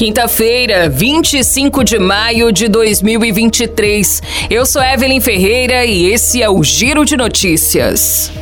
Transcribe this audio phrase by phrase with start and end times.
[0.00, 4.22] Quinta-feira, 25 de maio de 2023.
[4.48, 8.32] Eu sou Evelyn Ferreira e esse é o Giro de Notícias.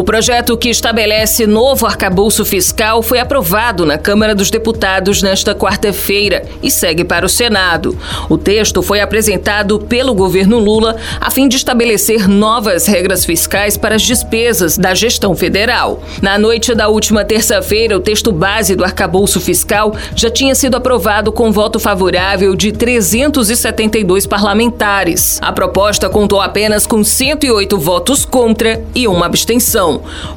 [0.00, 6.42] O projeto que estabelece novo arcabouço fiscal foi aprovado na Câmara dos Deputados nesta quarta-feira
[6.62, 7.94] e segue para o Senado.
[8.26, 13.96] O texto foi apresentado pelo governo Lula a fim de estabelecer novas regras fiscais para
[13.96, 16.02] as despesas da gestão federal.
[16.22, 21.30] Na noite da última terça-feira, o texto base do arcabouço fiscal já tinha sido aprovado
[21.30, 25.38] com voto favorável de 372 parlamentares.
[25.42, 29.89] A proposta contou apenas com 108 votos contra e uma abstenção.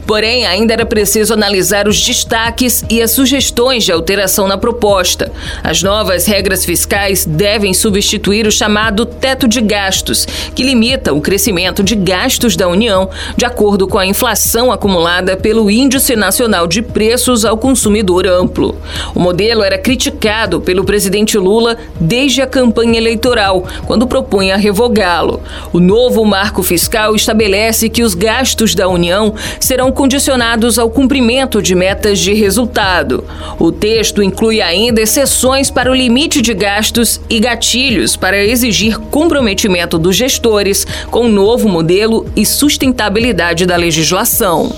[0.07, 5.31] Porém, ainda era preciso analisar os destaques e as sugestões de alteração na proposta.
[5.63, 10.25] As novas regras fiscais devem substituir o chamado teto de gastos,
[10.55, 15.69] que limita o crescimento de gastos da União de acordo com a inflação acumulada pelo
[15.69, 18.77] Índice Nacional de Preços ao Consumidor Amplo.
[19.13, 25.41] O modelo era criticado pelo presidente Lula desde a campanha eleitoral, quando propunha revogá-lo.
[25.71, 31.75] O novo marco fiscal estabelece que os gastos da União serão condicionados ao cumprimento de
[31.75, 33.23] metas de resultado.
[33.59, 39.97] O texto inclui ainda exceções para o limite de gastos e gatilhos para exigir comprometimento
[39.97, 44.71] dos gestores com o novo modelo e sustentabilidade da legislação.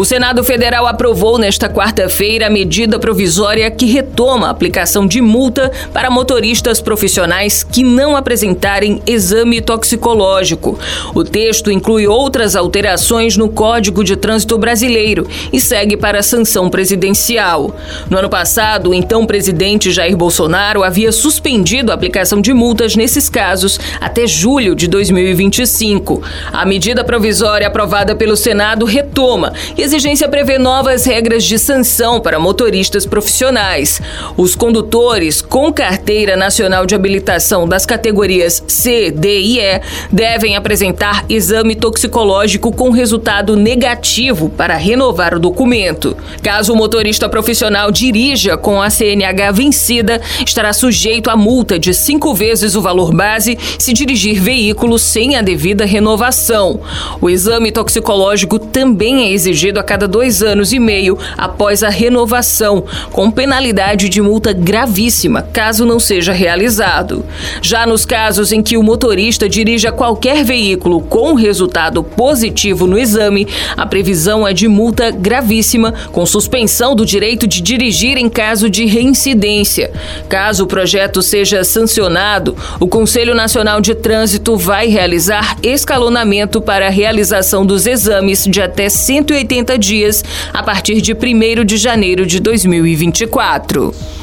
[0.00, 5.70] O Senado Federal aprovou nesta quarta-feira a medida provisória que retoma a aplicação de multa
[5.92, 10.78] para motoristas profissionais que não apresentarem exame toxicológico.
[11.14, 16.70] O texto inclui outras alterações no Código de Trânsito Brasileiro e segue para a sanção
[16.70, 17.76] presidencial.
[18.08, 23.28] No ano passado, o então presidente Jair Bolsonaro havia suspendido a aplicação de multas nesses
[23.28, 26.22] casos até julho de 2025.
[26.50, 32.38] A medida provisória aprovada pelo Senado retoma e exigência prevê novas regras de sanção para
[32.38, 34.00] motoristas profissionais.
[34.36, 39.80] Os condutores com carteira nacional de habilitação das categorias C, D e E
[40.12, 46.16] devem apresentar exame toxicológico com resultado negativo para renovar o documento.
[46.40, 52.32] Caso o motorista profissional dirija com a CNH vencida, estará sujeito a multa de cinco
[52.32, 56.78] vezes o valor base se dirigir veículo sem a devida renovação.
[57.20, 62.84] O exame toxicológico também é exigido a cada dois anos e meio após a renovação,
[63.12, 67.24] com penalidade de multa gravíssima caso não seja realizado.
[67.60, 73.46] Já nos casos em que o motorista dirija qualquer veículo com resultado positivo no exame,
[73.76, 78.86] a previsão é de multa gravíssima, com suspensão do direito de dirigir em caso de
[78.86, 79.90] reincidência.
[80.28, 86.90] Caso o projeto seja sancionado, o Conselho Nacional de Trânsito vai realizar escalonamento para a
[86.90, 94.19] realização dos exames de até 180 dias a partir de 1 de janeiro de 2024.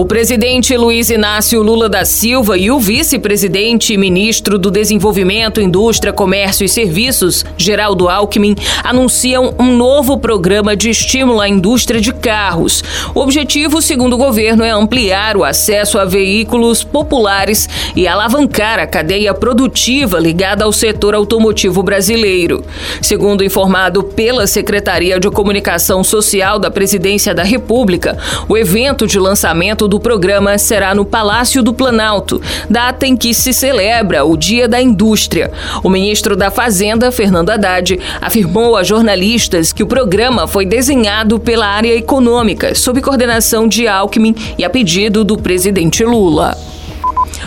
[0.00, 6.10] O presidente Luiz Inácio Lula da Silva e o vice-presidente e ministro do Desenvolvimento, Indústria,
[6.10, 12.82] Comércio e Serviços, Geraldo Alckmin, anunciam um novo programa de estímulo à indústria de carros.
[13.14, 18.86] O objetivo, segundo o governo, é ampliar o acesso a veículos populares e alavancar a
[18.86, 22.64] cadeia produtiva ligada ao setor automotivo brasileiro.
[23.02, 28.16] Segundo informado pela Secretaria de Comunicação Social da Presidência da República,
[28.48, 32.40] o evento de lançamento do programa será no Palácio do Planalto,
[32.70, 35.50] data em que se celebra o Dia da Indústria.
[35.82, 41.66] O ministro da Fazenda, Fernando Haddad, afirmou a jornalistas que o programa foi desenhado pela
[41.66, 46.56] área econômica, sob coordenação de Alckmin e a pedido do presidente Lula.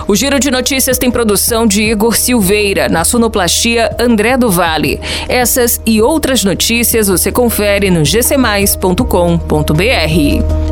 [0.06, 5.00] O Giro de Notícias tem produção de Igor Silveira, na sonoplastia André do Vale.
[5.30, 10.63] Essas e outras notícias você confere no gcmais.com.br.